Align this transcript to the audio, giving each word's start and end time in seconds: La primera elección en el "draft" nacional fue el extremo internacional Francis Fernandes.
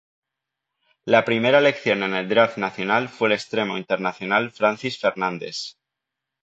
La 1.05 1.25
primera 1.25 1.59
elección 1.59 2.01
en 2.01 2.15
el 2.15 2.27
"draft" 2.27 2.57
nacional 2.57 3.07
fue 3.07 3.27
el 3.27 3.33
extremo 3.35 3.77
internacional 3.77 4.49
Francis 4.49 4.97
Fernandes. 4.99 5.77